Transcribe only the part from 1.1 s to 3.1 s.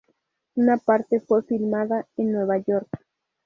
fue filmada en Nueva York.